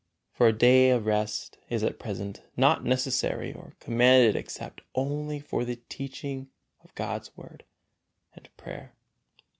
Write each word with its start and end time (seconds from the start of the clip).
For 0.31 0.47
a 0.47 0.51
day 0.51 0.89
of 0.89 1.05
rest 1.05 1.59
is 1.69 1.83
at 1.83 1.99
present 1.99 2.41
not 2.57 2.83
necessary 2.83 3.53
nor 3.53 3.73
commanded 3.79 4.35
except 4.35 4.81
only 4.95 5.39
for 5.39 5.63
the 5.63 5.75
teaching 5.89 6.49
of 6.83 6.95
God's 6.95 7.37
Word 7.37 7.65
and 8.33 8.49
prayer. 8.57 8.93